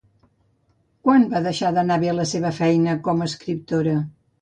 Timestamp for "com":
3.11-3.25